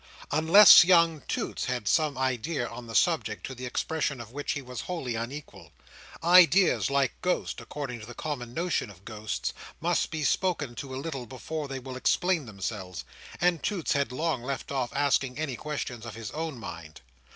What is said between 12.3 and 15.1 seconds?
themselves; and Toots had long left off